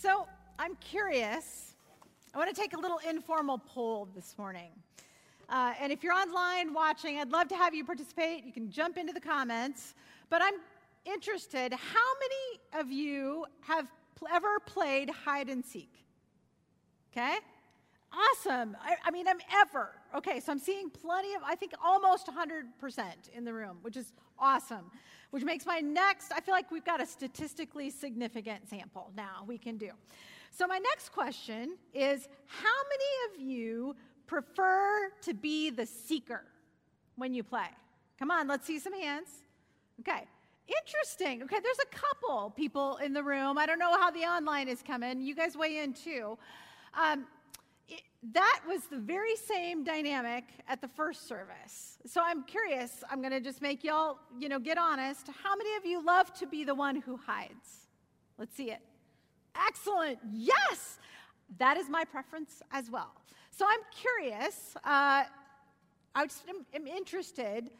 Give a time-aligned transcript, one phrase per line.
[0.00, 0.28] So
[0.60, 1.74] I'm curious.
[2.32, 4.70] I want to take a little informal poll this morning.
[5.48, 8.44] Uh, and if you're online watching, I'd love to have you participate.
[8.44, 9.96] You can jump into the comments.
[10.30, 10.54] But I'm
[11.04, 13.88] interested how many of you have
[14.32, 15.92] ever played hide and seek?
[17.10, 17.38] Okay?
[18.12, 18.76] Awesome.
[18.82, 19.90] I, I, mean, I'm ever.
[20.14, 23.02] Okay, so I'm seeing plenty of, I think almost 100%
[23.34, 24.90] in the room, which is awesome.
[25.30, 29.58] Which makes my next, I feel like we've got a statistically significant sample now we
[29.58, 29.90] can do.
[30.50, 33.94] So, my next question is How many of you
[34.26, 36.44] prefer to be the seeker
[37.16, 37.68] when you play?
[38.18, 39.28] Come on, let's see some hands.
[40.00, 40.24] Okay.
[40.84, 41.42] Interesting.
[41.42, 43.56] Okay, there's a couple people in the room.
[43.56, 45.20] I don't know how the online is coming.
[45.20, 46.36] You guys weigh in too.
[46.94, 47.26] Um,
[47.88, 48.02] it,
[48.32, 51.98] that was the very same dynamic at the first service.
[52.06, 53.02] So I'm curious.
[53.10, 55.28] I'm going to just make y'all, you know, get honest.
[55.42, 57.88] How many of you love to be the one who hides?
[58.38, 58.80] Let's see it.
[59.66, 60.18] Excellent.
[60.32, 60.98] Yes,
[61.58, 63.12] that is my preference as well.
[63.50, 64.76] So I'm curious.
[64.84, 65.24] Uh,
[66.14, 67.70] I just am, am interested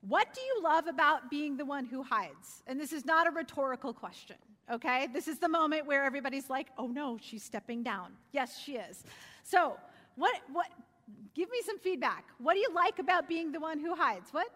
[0.00, 2.62] what do you love about being the one who hides?
[2.66, 4.36] And this is not a rhetorical question,
[4.70, 5.08] okay?
[5.12, 8.12] This is the moment where everybody's like, oh no, she's stepping down.
[8.32, 9.02] Yes, she is.
[9.48, 9.76] So,
[10.16, 10.66] what, what,
[11.34, 12.26] give me some feedback.
[12.38, 14.30] What do you like about being the one who hides?
[14.32, 14.48] What?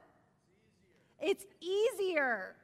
[1.21, 1.87] It's easier.
[1.91, 2.57] It's easier.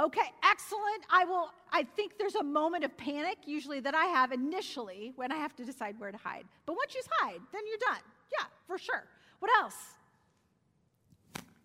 [0.00, 1.04] Okay, excellent.
[1.10, 5.30] I will, I think there's a moment of panic usually that I have initially when
[5.30, 6.44] I have to decide where to hide.
[6.64, 8.00] But once you hide, then you're done.
[8.38, 9.04] Yeah, for sure.
[9.40, 9.76] What else?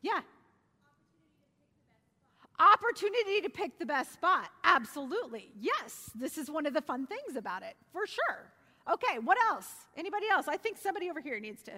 [0.01, 0.19] Yeah.
[2.59, 4.49] Opportunity to pick the best spot.
[4.65, 5.51] Absolutely.
[5.57, 8.51] Yes, this is one of the fun things about it, for sure.
[8.91, 9.69] Okay, what else?
[9.95, 10.47] Anybody else?
[10.47, 11.73] I think somebody over here needs to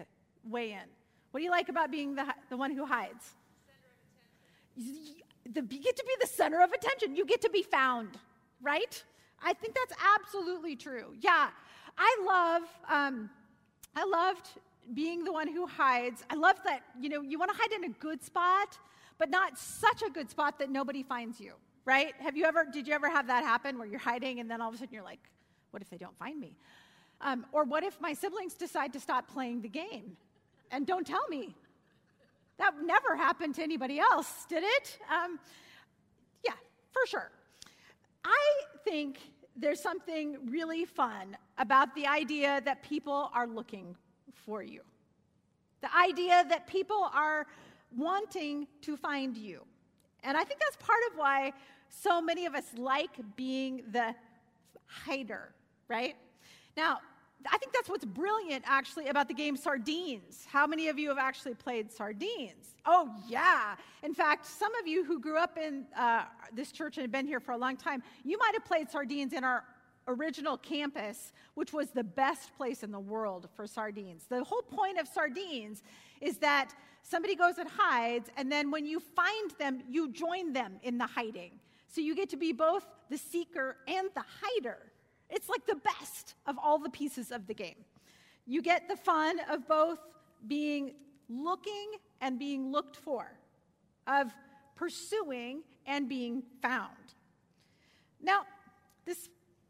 [0.48, 0.88] weigh in.
[1.32, 3.34] What do you like about being the, the one who hides?
[4.78, 7.16] The, you get to be the center of attention.
[7.16, 8.10] You get to be found,
[8.62, 9.04] right?
[9.44, 11.14] I think that's absolutely true.
[11.20, 11.50] Yeah,
[11.98, 13.30] I love, um,
[13.96, 14.48] I loved
[14.94, 16.23] being the one who hides.
[16.30, 18.78] I love that, you know, you want to hide in a good spot,
[19.17, 21.54] but not such a good spot that nobody finds you,
[21.86, 22.14] right?
[22.20, 24.70] Have you ever, did you ever have that happen where you're hiding and then all
[24.70, 25.20] of a sudden you're like,
[25.72, 26.56] what if they don't find me?
[27.22, 30.16] Um, or what if my siblings decide to stop playing the game
[30.72, 31.56] and don't tell me?
[32.58, 35.00] That never happened to anybody else, did it?
[35.10, 35.40] Um,
[36.44, 36.54] yeah,
[36.92, 37.32] for sure.
[38.24, 39.20] I think
[39.56, 43.96] there's something really fun about the idea that people are looking
[44.46, 44.82] for you.
[45.82, 47.48] The idea that people are
[47.96, 49.62] wanting to find you.
[50.24, 51.54] And I think that's part of why
[51.90, 54.14] so many of us like being the
[54.86, 55.54] hider,
[55.88, 56.16] right?
[56.76, 57.00] Now,
[57.48, 60.45] I think that's what's brilliant actually about the game Sardines.
[60.50, 62.76] How many of you have actually played Sardines?
[62.86, 63.76] Oh, yeah.
[64.04, 66.23] In fact, some of you who grew up in uh,
[66.54, 69.33] this church and have been here for a long time, you might have played Sardines
[69.33, 69.64] in our
[70.10, 74.26] original campus, which was the best place in the world for sardines.
[74.27, 75.83] The whole point of sardines
[76.20, 76.73] is that
[77.04, 81.06] somebody goes and hides, and then when you find them, you join them in the
[81.06, 81.60] hiding.
[81.88, 84.89] So you get to be both the seeker and the hider.
[85.30, 87.86] It's like the best of all the pieces of the game.
[88.45, 90.00] You get the fun of both
[90.48, 90.94] being
[91.30, 91.92] looking
[92.22, 93.32] and being looked for,
[94.08, 94.34] of
[94.76, 96.95] pursuing and being found.
[98.22, 98.45] Now,
[99.06, 99.30] this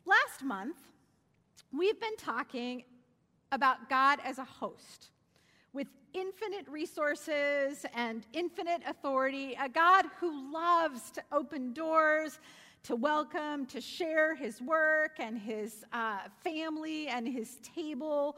[0.09, 0.77] Last month,
[1.71, 2.83] we've been talking
[3.51, 5.11] about God as a host
[5.71, 12.39] with infinite resources and infinite authority, a God who loves to open doors,
[12.83, 18.37] to welcome, to share his work and his uh, family and his table.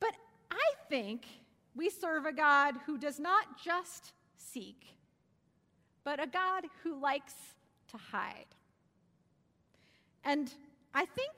[0.00, 0.14] But
[0.50, 1.26] I think
[1.74, 4.86] we serve a God who does not just seek,
[6.04, 7.34] but a God who likes
[7.88, 8.46] to hide.
[10.24, 10.52] And
[10.94, 11.32] I think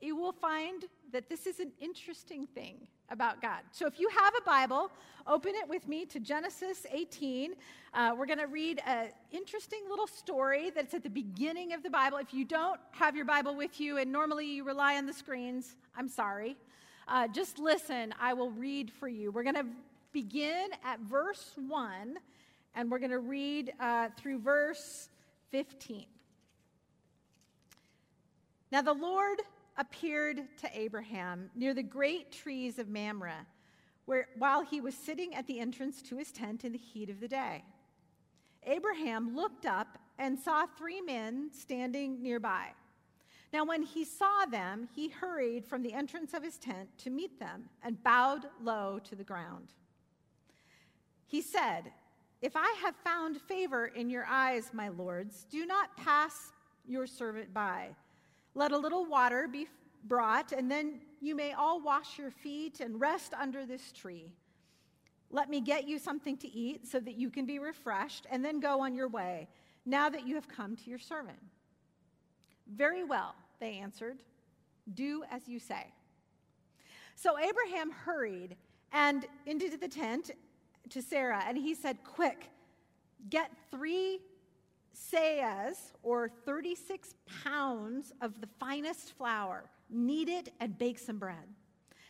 [0.00, 3.60] you will find that this is an interesting thing about God.
[3.72, 4.90] So if you have a Bible,
[5.26, 7.54] open it with me to Genesis 18.
[7.94, 11.90] Uh, we're going to read an interesting little story that's at the beginning of the
[11.90, 12.18] Bible.
[12.18, 15.76] If you don't have your Bible with you and normally you rely on the screens,
[15.96, 16.56] I'm sorry.
[17.08, 19.30] Uh, just listen, I will read for you.
[19.30, 19.66] We're going to
[20.12, 22.16] begin at verse 1
[22.74, 25.08] and we're going to read uh, through verse
[25.50, 26.04] 15.
[28.72, 29.40] Now the Lord
[29.78, 33.46] appeared to Abraham near the great trees of Mamre,
[34.04, 37.20] where, while he was sitting at the entrance to his tent in the heat of
[37.20, 37.64] the day.
[38.64, 42.68] Abraham looked up and saw three men standing nearby.
[43.52, 47.38] Now, when he saw them, he hurried from the entrance of his tent to meet
[47.38, 49.68] them and bowed low to the ground.
[51.26, 51.92] He said,
[52.42, 56.52] If I have found favor in your eyes, my lords, do not pass
[56.86, 57.90] your servant by.
[58.56, 59.68] Let a little water be
[60.04, 64.32] brought, and then you may all wash your feet and rest under this tree.
[65.30, 68.58] Let me get you something to eat so that you can be refreshed, and then
[68.58, 69.46] go on your way,
[69.84, 71.38] now that you have come to your servant.
[72.66, 74.22] Very well, they answered.
[74.94, 75.92] Do as you say.
[77.14, 78.56] So Abraham hurried
[78.90, 80.30] and into the tent
[80.88, 82.48] to Sarah, and he said, Quick,
[83.28, 84.20] get three
[84.96, 87.14] seahs, or 36
[87.44, 91.54] pounds of the finest flour, knead it, and bake some bread.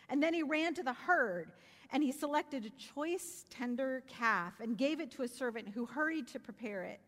[0.09, 1.51] And then he ran to the herd,
[1.91, 6.29] and he selected a choice, tender calf and gave it to a servant who hurried
[6.29, 7.01] to prepare it.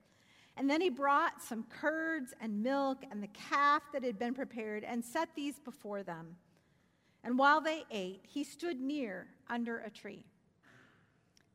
[0.56, 4.84] And then he brought some curds and milk and the calf that had been prepared
[4.84, 6.36] and set these before them.
[7.22, 10.24] And while they ate, he stood near under a tree.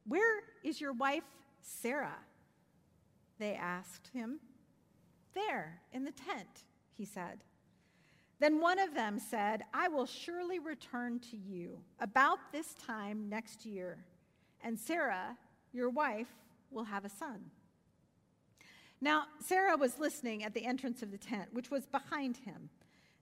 [0.05, 1.23] Where is your wife,
[1.61, 2.15] Sarah?
[3.43, 4.39] They asked him.
[5.33, 6.63] There, in the tent,
[6.97, 7.43] he said.
[8.39, 13.65] Then one of them said, I will surely return to you about this time next
[13.65, 13.97] year,
[14.63, 15.37] and Sarah,
[15.73, 16.29] your wife,
[16.71, 17.41] will have a son.
[19.01, 22.69] Now, Sarah was listening at the entrance of the tent, which was behind him.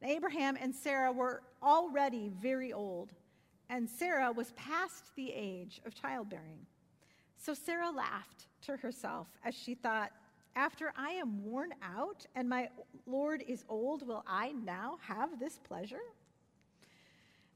[0.03, 3.12] Abraham and Sarah were already very old,
[3.71, 6.67] and Sarah was past the age of childbearing.
[7.41, 10.11] So Sarah laughed to herself as she thought,
[10.55, 12.69] After I am worn out and my
[13.07, 16.03] Lord is old, will I now have this pleasure?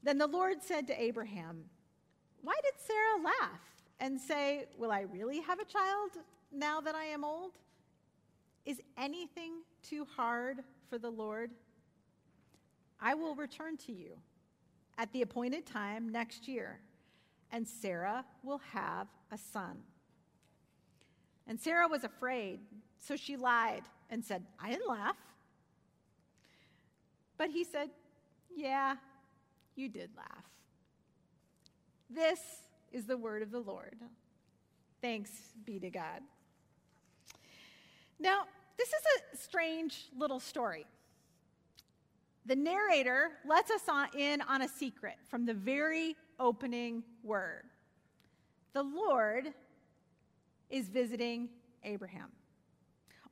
[0.02, 1.64] Then the Lord said to Abraham,
[2.42, 3.60] Why did Sarah laugh
[4.00, 6.10] and say, Will I really have a child
[6.50, 7.52] now that I am old?
[8.64, 11.52] Is anything too hard for the Lord?
[13.00, 14.16] I will return to you
[14.98, 16.80] at the appointed time next year
[17.52, 19.78] and Sarah will have a son.
[21.46, 22.60] And Sarah was afraid,
[22.98, 25.16] so she lied and said, I didn't laugh.
[27.38, 27.90] But he said,
[28.54, 28.96] Yeah,
[29.74, 30.44] you did laugh.
[32.08, 32.40] This
[32.92, 33.96] is the word of the Lord.
[35.00, 35.30] Thanks
[35.64, 36.22] be to God.
[38.18, 38.44] Now,
[38.78, 40.86] this is a strange little story.
[42.46, 47.64] The narrator lets us on, in on a secret from the very opening word.
[48.72, 49.48] The Lord
[50.70, 51.48] is visiting
[51.84, 52.28] Abraham.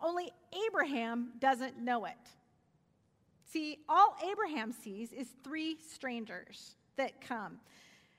[0.01, 0.31] Only
[0.67, 2.12] Abraham doesn't know it.
[3.51, 7.59] See, all Abraham sees is three strangers that come.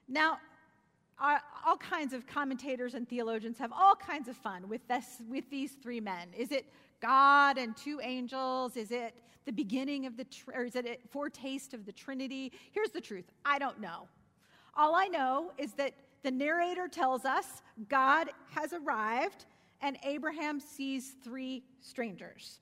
[0.08, 0.38] Now,
[1.20, 5.74] all kinds of commentators and theologians have all kinds of fun with, this, with these
[5.82, 6.30] three men.
[6.38, 6.66] Is it
[7.02, 8.76] God and two angels?
[8.76, 9.16] Is it
[9.46, 12.52] the beginning of the, or is it a foretaste of the Trinity?
[12.72, 14.08] Here's the truth I don't know.
[14.76, 15.94] All I know is that
[16.24, 17.46] the narrator tells us
[17.88, 19.46] God has arrived
[19.82, 22.60] and Abraham sees three strangers.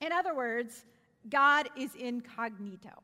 [0.00, 0.84] In other words,
[1.28, 3.02] God is incognito.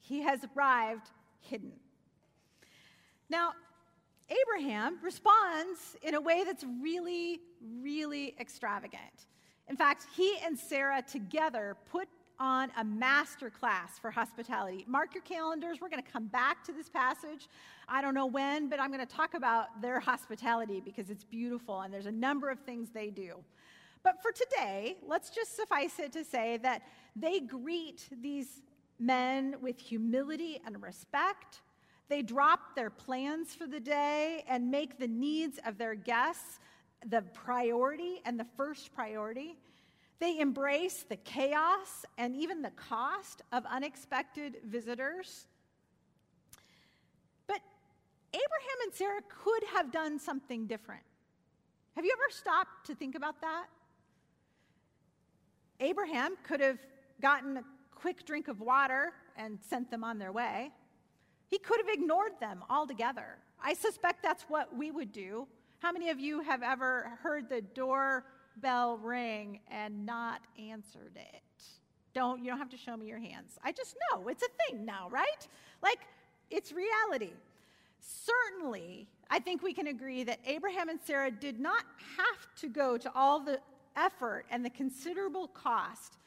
[0.00, 1.10] He has arrived
[1.40, 1.72] hidden.
[3.28, 3.52] Now,
[4.28, 7.40] Abraham responds in a way that's really,
[7.80, 9.26] really extravagant.
[9.68, 12.08] In fact, he and Sarah together put
[12.40, 14.84] on a master class for hospitality.
[14.88, 15.78] Mark your calendars.
[15.80, 17.48] We're going to come back to this passage.
[17.86, 21.82] I don't know when, but I'm going to talk about their hospitality because it's beautiful
[21.82, 23.34] and there's a number of things they do.
[24.02, 26.82] But for today, let's just suffice it to say that
[27.14, 28.62] they greet these
[28.98, 31.60] men with humility and respect.
[32.08, 36.58] They drop their plans for the day and make the needs of their guests
[37.06, 39.56] the priority and the first priority.
[40.20, 45.46] They embrace the chaos and even the cost of unexpected visitors.
[47.46, 47.60] But
[48.34, 51.02] Abraham and Sarah could have done something different.
[51.96, 53.64] Have you ever stopped to think about that?
[55.80, 56.78] Abraham could have
[57.22, 60.70] gotten a quick drink of water and sent them on their way.
[61.46, 63.38] He could have ignored them altogether.
[63.62, 65.48] I suspect that's what we would do.
[65.78, 68.24] How many of you have ever heard the door
[68.60, 71.42] bell ring and not answered it.
[72.12, 73.58] Don't, you don't have to show me your hands.
[73.62, 75.46] I just know it's a thing now, right?
[75.82, 76.00] Like,
[76.50, 77.32] it's reality.
[78.00, 81.84] Certainly, I think we can agree that Abraham and Sarah did not
[82.16, 83.60] have to go to all the
[83.96, 86.18] effort and the considerable cost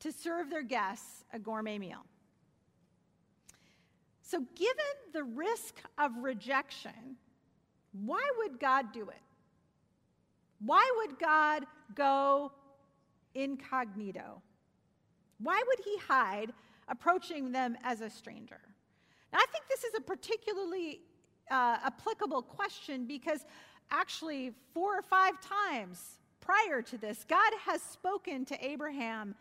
[0.00, 2.04] to serve their guests a gourmet meal.
[4.22, 4.74] So, given
[5.12, 7.16] the risk of rejection,
[7.92, 9.20] why would God do it?
[10.64, 12.52] Why would God go
[13.34, 14.42] incognito?
[15.38, 16.52] Why would he hide,
[16.88, 18.60] approaching them as a stranger?
[19.32, 21.00] Now, I think this is a particularly
[21.50, 23.44] uh, applicable question because
[23.90, 29.34] actually, four or five times prior to this, God has spoken to Abraham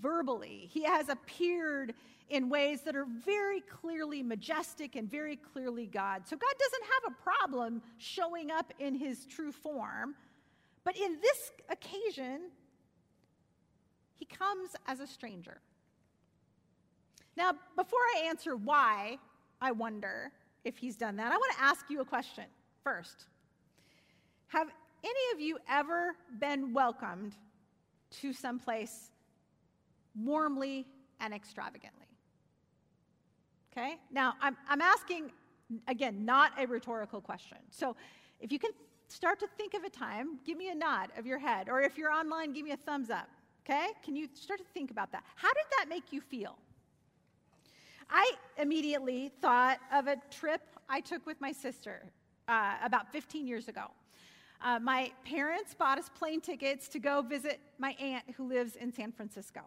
[0.00, 0.68] verbally.
[0.72, 1.94] He has appeared
[2.30, 6.26] in ways that are very clearly majestic and very clearly God.
[6.26, 10.14] So God doesn't have a problem showing up in his true form.
[10.84, 12.50] But in this occasion,
[14.14, 15.58] he comes as a stranger.
[17.36, 19.18] Now, before I answer why
[19.60, 20.30] I wonder
[20.64, 22.44] if he's done that, I want to ask you a question
[22.82, 23.24] first.
[24.48, 24.68] Have
[25.02, 27.34] any of you ever been welcomed
[28.20, 29.10] to some place
[30.22, 30.86] warmly
[31.20, 32.06] and extravagantly?
[33.72, 33.96] Okay?
[34.12, 35.32] Now, I'm, I'm asking,
[35.88, 37.58] again, not a rhetorical question.
[37.70, 37.96] So
[38.44, 38.72] if you can
[39.08, 41.70] start to think of a time, give me a nod of your head.
[41.70, 43.26] Or if you're online, give me a thumbs up.
[43.64, 43.86] Okay?
[44.04, 45.24] Can you start to think about that?
[45.34, 46.58] How did that make you feel?
[48.10, 50.60] I immediately thought of a trip
[50.90, 52.04] I took with my sister
[52.46, 53.86] uh, about 15 years ago.
[54.62, 58.92] Uh, my parents bought us plane tickets to go visit my aunt who lives in
[58.92, 59.62] San Francisco.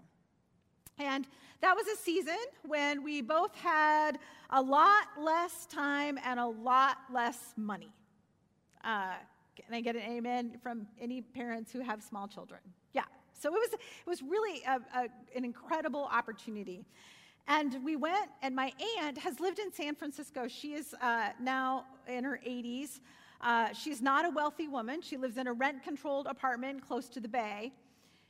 [0.99, 1.25] And
[1.61, 4.19] that was a season when we both had
[4.51, 7.91] a lot less time and a lot less money.
[8.87, 9.15] Uh,
[9.55, 12.61] can I get an amen from any parents who have small children?
[12.93, 13.03] Yeah.
[13.33, 16.85] So it was, it was really a, a, an incredible opportunity.
[17.49, 20.47] And we went, and my aunt has lived in San Francisco.
[20.47, 23.01] She is uh, now in her 80s.
[23.41, 25.01] Uh, she's not a wealthy woman.
[25.01, 27.73] She lives in a rent controlled apartment close to the bay.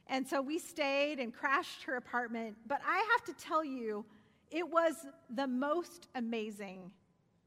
[0.07, 2.55] And so we stayed and crashed her apartment.
[2.65, 4.05] But I have to tell you,
[4.49, 6.91] it was the most amazing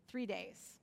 [0.09, 0.80] three days.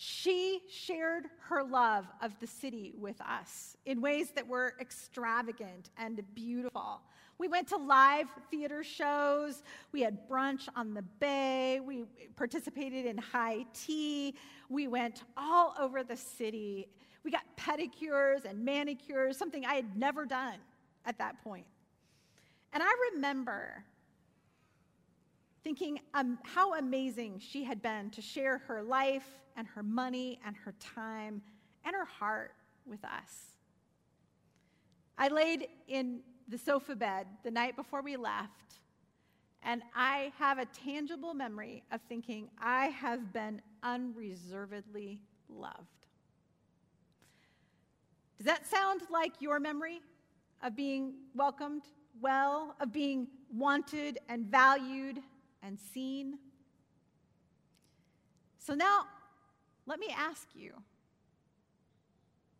[0.00, 6.22] She shared her love of the city with us in ways that were extravagant and
[6.36, 7.00] beautiful.
[7.36, 9.64] We went to live theater shows.
[9.90, 11.80] We had brunch on the bay.
[11.80, 12.04] We
[12.36, 14.36] participated in high tea.
[14.68, 16.86] We went all over the city.
[17.24, 20.60] We got pedicures and manicures, something I had never done
[21.06, 21.66] at that point.
[22.72, 23.82] And I remember
[25.64, 29.26] thinking um, how amazing she had been to share her life
[29.58, 31.42] and her money and her time
[31.84, 32.52] and her heart
[32.86, 33.56] with us.
[35.18, 38.78] I laid in the sofa bed the night before we left,
[39.64, 45.74] and I have a tangible memory of thinking, I have been unreservedly loved.
[48.38, 50.00] Does that sound like your memory
[50.62, 51.82] of being welcomed
[52.20, 55.18] well, of being wanted and valued
[55.64, 56.38] and seen?
[58.58, 59.06] So now,
[59.88, 60.72] let me ask you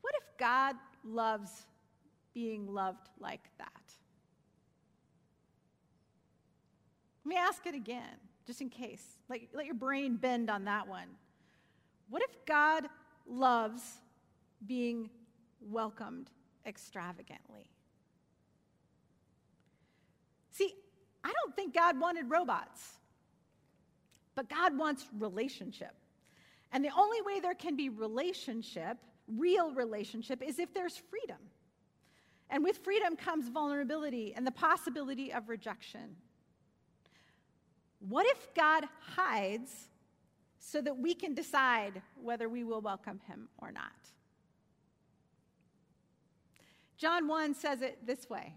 [0.00, 1.66] what if God loves
[2.32, 3.68] being loved like that?
[7.24, 8.16] Let me ask it again,
[8.46, 9.04] just in case.
[9.28, 11.08] Let, let your brain bend on that one.
[12.08, 12.84] What if God
[13.26, 13.82] loves
[14.66, 15.10] being
[15.60, 16.30] welcomed
[16.64, 17.68] extravagantly?
[20.52, 20.72] See,
[21.22, 22.94] I don't think God wanted robots,
[24.34, 25.94] but God wants relationship.
[26.72, 31.38] And the only way there can be relationship, real relationship, is if there's freedom.
[32.50, 36.16] And with freedom comes vulnerability and the possibility of rejection.
[38.00, 38.84] What if God
[39.16, 39.88] hides
[40.58, 43.92] so that we can decide whether we will welcome him or not?
[46.96, 48.54] John 1 says it this way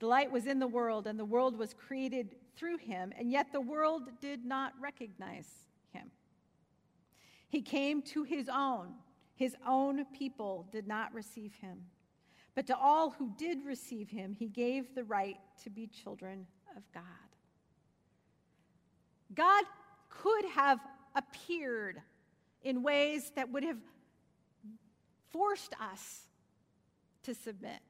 [0.00, 3.52] The light was in the world, and the world was created through him, and yet
[3.52, 5.48] the world did not recognize
[5.92, 6.10] him.
[7.48, 8.94] He came to his own.
[9.34, 11.78] His own people did not receive him.
[12.54, 16.82] But to all who did receive him, he gave the right to be children of
[16.92, 17.02] God.
[19.34, 19.64] God
[20.08, 20.80] could have
[21.14, 22.00] appeared
[22.62, 23.78] in ways that would have
[25.30, 26.26] forced us
[27.22, 27.80] to submit.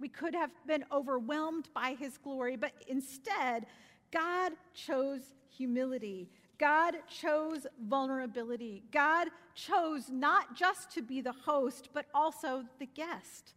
[0.00, 3.66] We could have been overwhelmed by his glory, but instead,
[4.10, 6.28] God chose humility.
[6.58, 8.84] God chose vulnerability.
[8.92, 13.54] God chose not just to be the host, but also the guest.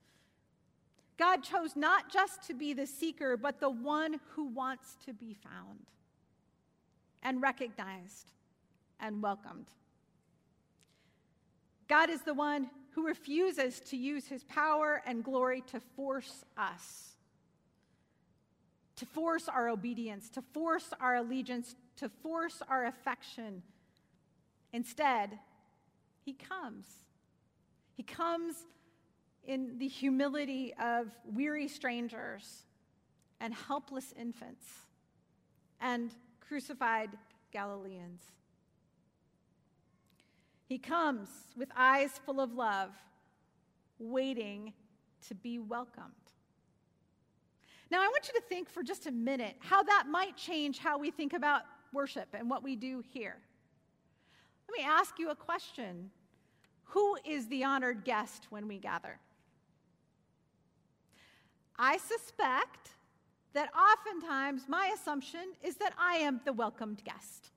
[1.18, 5.34] God chose not just to be the seeker, but the one who wants to be
[5.34, 5.80] found
[7.24, 8.32] and recognized
[9.00, 9.68] and welcomed.
[11.88, 17.16] God is the one who refuses to use his power and glory to force us,
[18.96, 23.62] to force our obedience, to force our allegiance, to force our affection.
[24.72, 25.38] Instead,
[26.24, 26.86] he comes.
[27.94, 28.56] He comes
[29.44, 32.64] in the humility of weary strangers
[33.40, 34.66] and helpless infants
[35.80, 37.10] and crucified
[37.52, 38.22] Galileans.
[40.66, 42.92] He comes with eyes full of love,
[44.00, 44.74] waiting
[45.28, 46.12] to be welcomed.
[47.92, 50.98] Now, I want you to think for just a minute how that might change how
[50.98, 51.62] we think about
[51.94, 53.38] worship and what we do here.
[54.68, 56.10] Let me ask you a question
[56.86, 59.20] Who is the honored guest when we gather?
[61.78, 62.92] I suspect
[63.54, 67.52] that oftentimes my assumption is that I am the welcomed guest.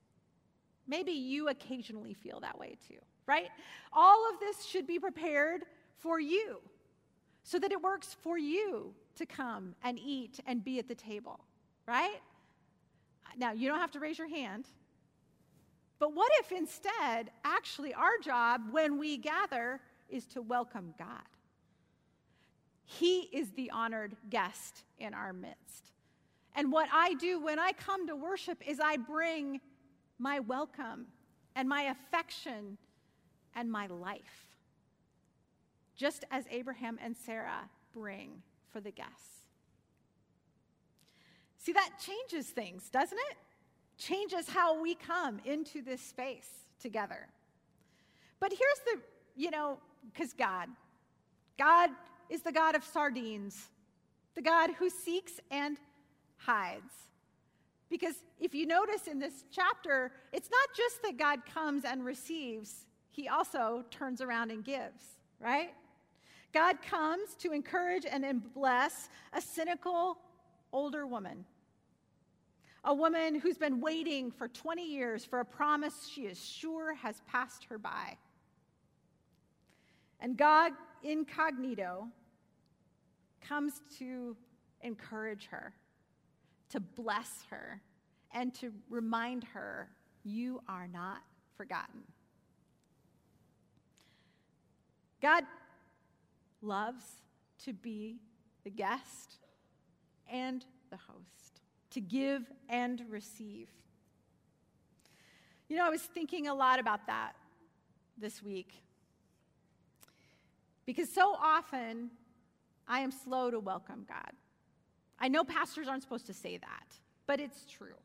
[0.88, 3.48] Maybe you occasionally feel that way too, right?
[3.92, 5.64] All of this should be prepared
[5.98, 6.58] for you
[7.42, 11.40] so that it works for you to come and eat and be at the table,
[11.86, 12.20] right?
[13.36, 14.66] Now, you don't have to raise your hand.
[15.98, 21.22] But what if instead, actually, our job when we gather is to welcome God?
[22.84, 25.92] He is the honored guest in our midst.
[26.54, 29.60] And what I do when I come to worship is I bring
[30.18, 31.06] my welcome
[31.54, 32.78] and my affection
[33.54, 34.46] and my life,
[35.96, 39.38] just as Abraham and Sarah bring for the guests.
[41.58, 43.36] See, that changes things, doesn't it?
[43.98, 46.48] Changes how we come into this space
[46.80, 47.26] together.
[48.40, 49.00] But here's the,
[49.36, 49.78] you know,
[50.12, 50.68] because God,
[51.58, 51.90] God
[52.30, 53.68] is the God of sardines,
[54.34, 55.76] the God who seeks and
[56.36, 57.07] hides.
[57.88, 62.86] Because if you notice in this chapter, it's not just that God comes and receives,
[63.10, 65.02] he also turns around and gives,
[65.40, 65.70] right?
[66.52, 70.18] God comes to encourage and bless a cynical
[70.72, 71.44] older woman,
[72.84, 77.22] a woman who's been waiting for 20 years for a promise she is sure has
[77.26, 78.16] passed her by.
[80.20, 82.08] And God, incognito,
[83.40, 84.36] comes to
[84.82, 85.72] encourage her
[86.70, 87.80] to bless her
[88.32, 89.88] and to remind her,
[90.24, 91.22] you are not
[91.56, 92.02] forgotten.
[95.20, 95.44] God
[96.62, 97.04] loves
[97.64, 98.20] to be
[98.64, 99.38] the guest
[100.30, 103.68] and the host, to give and receive.
[105.68, 107.32] You know, I was thinking a lot about that
[108.16, 108.72] this week
[110.86, 112.10] because so often
[112.86, 114.32] I am slow to welcome God.
[115.20, 116.86] I know pastors aren't supposed to say that,
[117.26, 117.96] but it's true.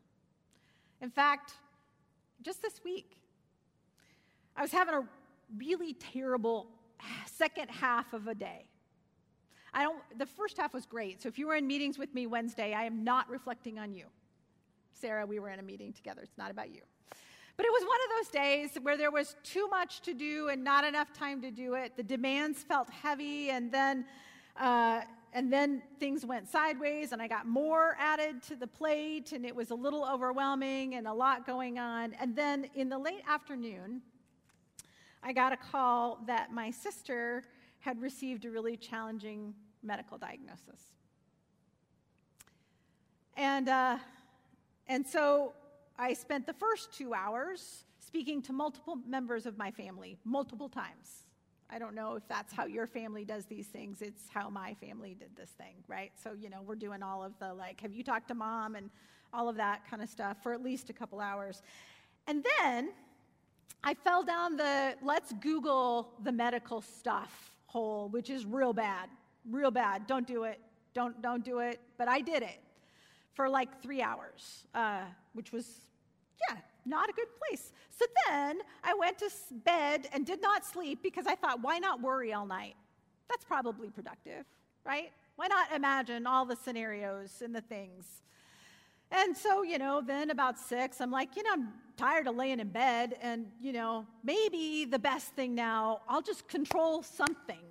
[1.02, 1.54] In fact,
[2.42, 3.18] just this week,
[4.56, 5.04] I was having a
[5.58, 6.68] really terrible
[7.26, 8.66] second half of a day.
[9.74, 11.22] I don't, the first half was great.
[11.22, 14.06] So if you were in meetings with me Wednesday, I am not reflecting on you.
[14.94, 16.22] Sarah, we were in a meeting together.
[16.22, 16.82] It's not about you.
[17.56, 20.64] But it was one of those days where there was too much to do and
[20.64, 21.96] not enough time to do it.
[21.96, 24.06] The demands felt heavy, and then
[24.60, 25.02] uh,
[25.34, 29.56] and then things went sideways, and I got more added to the plate, and it
[29.56, 32.14] was a little overwhelming and a lot going on.
[32.20, 34.02] And then in the late afternoon,
[35.24, 37.44] I got a call that my sister
[37.80, 40.94] had received a really challenging medical diagnosis.
[43.36, 43.98] And, uh,
[44.88, 45.54] and so
[45.98, 51.23] I spent the first two hours speaking to multiple members of my family, multiple times.
[51.74, 54.02] I don't know if that's how your family does these things.
[54.02, 56.12] It's how my family did this thing, right?
[56.24, 58.90] So, you know, we're doing all of the like, have you talked to mom and
[59.34, 61.62] all of that kind of stuff for at least a couple hours.
[62.28, 62.92] And then
[63.84, 69.10] I fell down the let's Google the medical stuff hole, which is real bad,
[69.50, 70.08] real bad.
[70.08, 70.60] Don't do it.
[70.94, 71.80] Don't, don't do it.
[71.98, 72.60] But I did it
[73.34, 75.02] for like three hours, uh,
[75.34, 75.68] which was,
[76.48, 77.72] yeah, not a good place.
[77.90, 82.02] So then I went to bed and did not sleep because I thought, why not
[82.02, 82.76] worry all night?
[83.30, 84.46] That's probably productive,
[84.86, 85.12] right?
[85.36, 88.06] Why not imagine all the scenarios and the things?
[89.12, 92.60] And so, you know, then about six, I'm like, you know, I'm tired of laying
[92.60, 97.62] in bed, and, you know, maybe the best thing now, I'll just control something.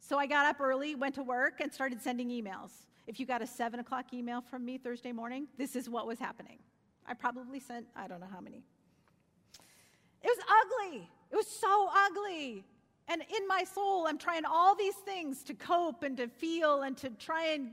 [0.00, 2.72] So I got up early, went to work, and started sending emails.
[3.06, 6.18] If you got a seven o'clock email from me Thursday morning, this is what was
[6.18, 6.58] happening.
[7.08, 8.62] I probably sent, I don't know how many.
[10.22, 11.08] It was ugly.
[11.30, 12.64] It was so ugly.
[13.08, 16.96] And in my soul, I'm trying all these things to cope and to feel and
[16.98, 17.70] to try and.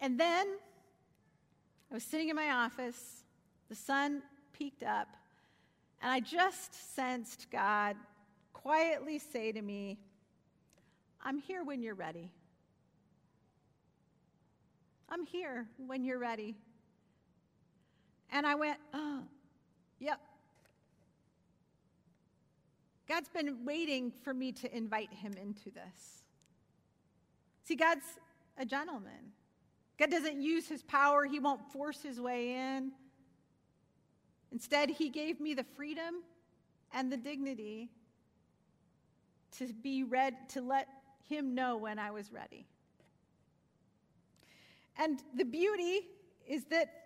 [0.00, 0.46] And then
[1.90, 3.24] I was sitting in my office,
[3.68, 5.08] the sun peeked up,
[6.02, 7.96] and I just sensed God
[8.52, 9.98] quietly say to me,
[11.22, 12.30] I'm here when you're ready.
[15.08, 16.56] I'm here when you're ready.
[18.32, 19.22] And I went, oh,
[19.98, 20.20] yep.
[23.08, 26.22] God's been waiting for me to invite him into this.
[27.64, 28.04] See, God's
[28.58, 29.32] a gentleman.
[29.98, 32.92] God doesn't use his power, he won't force his way in.
[34.52, 36.22] Instead, he gave me the freedom
[36.92, 37.90] and the dignity
[39.58, 40.88] to be read to let
[41.28, 42.66] him know when I was ready.
[44.96, 46.08] And the beauty
[46.46, 47.03] is that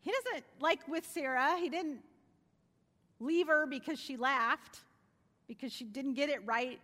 [0.00, 2.00] he doesn't, like with Sarah, he didn't
[3.20, 4.80] leave her because she laughed,
[5.46, 6.80] because she didn't get it right.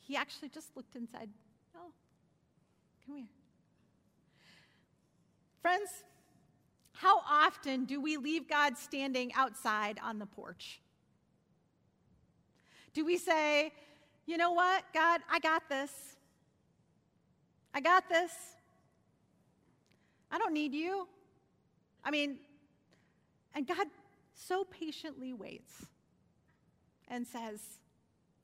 [0.00, 1.28] He actually just looked said,
[1.76, 1.92] Oh,
[3.06, 3.26] come here.
[5.60, 5.90] Friends,
[6.92, 10.80] how often do we leave God standing outside on the porch?
[12.94, 13.72] Do we say,
[14.26, 15.90] you know what, God, I got this.
[17.74, 18.32] I got this.
[20.30, 21.08] I don't need you.
[22.04, 22.38] I mean,
[23.54, 23.86] and God
[24.34, 25.86] so patiently waits
[27.08, 27.60] and says,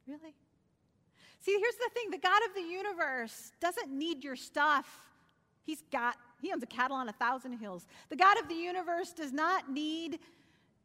[0.06, 0.34] Really?
[1.40, 4.86] See, here's the thing the God of the universe doesn't need your stuff.
[5.64, 7.86] He's got, he owns a cattle on a thousand hills.
[8.08, 10.18] The God of the universe does not need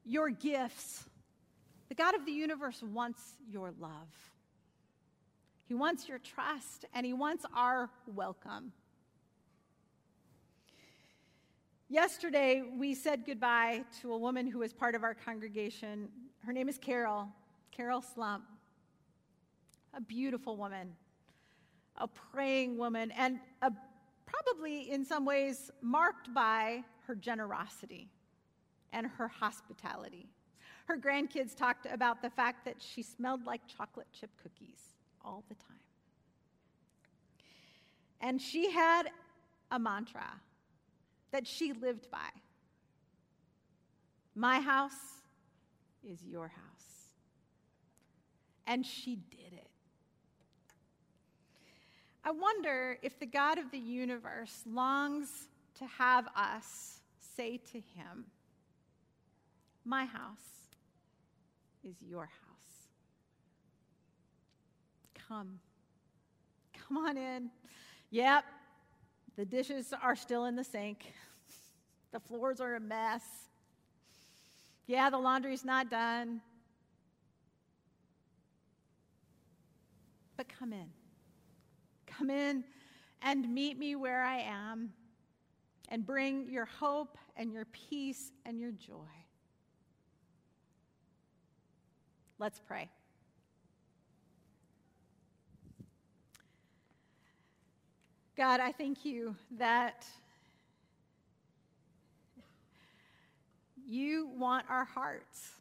[0.06, 1.06] your gifts.
[1.88, 4.32] The God of the universe wants your love.
[5.66, 8.74] He wants your trust and he wants our welcome.
[11.94, 16.10] Yesterday, we said goodbye to a woman who was part of our congregation.
[16.44, 17.28] Her name is Carol,
[17.72, 18.46] Carol Slump.
[19.94, 20.96] A beautiful woman,
[21.98, 23.72] a praying woman, and a,
[24.26, 28.10] probably in some ways marked by her generosity
[28.92, 30.32] and her hospitality.
[30.86, 35.54] Her grandkids talked about the fact that she smelled like chocolate chip cookies all the
[35.54, 35.78] time.
[38.20, 39.12] And she had
[39.70, 40.42] a mantra
[41.34, 42.30] that she lived by
[44.36, 44.94] My house
[46.08, 47.12] is your house.
[48.66, 49.70] And she did it.
[52.24, 57.02] I wonder if the God of the universe longs to have us
[57.36, 58.26] say to him,
[59.84, 60.70] My house
[61.84, 62.88] is your house.
[65.28, 65.60] Come.
[66.88, 67.50] Come on in.
[68.12, 68.46] Yep,
[69.36, 71.14] the dishes are still in the sink.
[72.12, 73.24] The floors are a mess.
[74.86, 76.42] Yeah, the laundry's not done.
[80.38, 80.90] But come in.
[82.06, 82.64] Come in
[83.22, 84.92] and meet me where I am
[85.90, 89.10] and bring your hope and your peace and your joy.
[92.40, 92.90] Let's pray.
[98.36, 100.06] God, I thank you that
[103.88, 105.52] you want our hearts.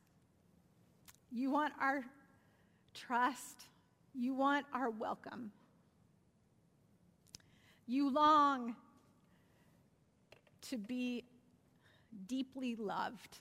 [1.31, 2.03] You want our
[2.95, 3.67] trust.
[4.15, 5.53] You want our welcome.
[7.87, 8.75] You long
[10.71, 11.25] to be
[12.27, 13.39] deeply loved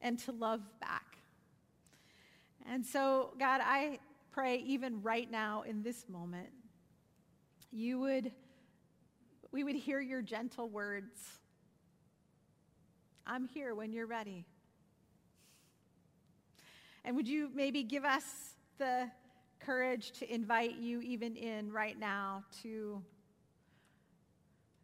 [0.00, 1.18] and to love back.
[2.64, 3.98] And so, God, I
[4.32, 6.48] pray even right now in this moment
[7.76, 8.32] you would,
[9.52, 11.12] we would hear your gentle words.
[13.26, 14.46] I'm here when you're ready.
[17.04, 18.24] And would you maybe give us
[18.78, 19.10] the
[19.60, 23.02] courage to invite you even in right now to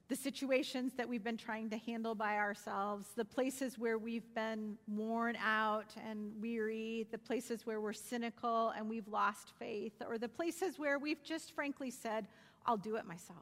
[0.08, 4.76] the situations that we've been trying to handle by ourselves, the places where we've been
[4.86, 10.28] worn out and weary, the places where we're cynical and we've lost faith, or the
[10.28, 12.26] places where we've just frankly said,
[12.66, 13.38] I'll do it myself.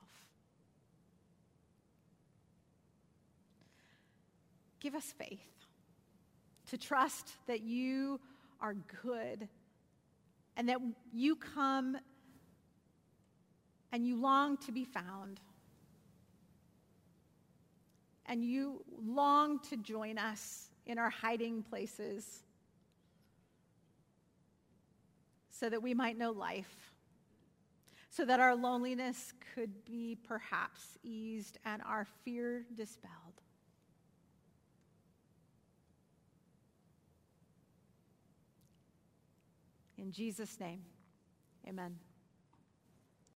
[4.80, 5.40] Give us faith
[6.70, 8.20] to trust that you
[8.60, 9.48] are good
[10.56, 10.78] and that
[11.12, 11.96] you come
[13.92, 15.40] and you long to be found.
[18.30, 22.44] And you long to join us in our hiding places
[25.50, 26.90] so that we might know life
[28.10, 33.12] so that our loneliness could be perhaps eased and our fear dispelled.
[39.96, 40.80] In Jesus' name,
[41.68, 41.96] amen.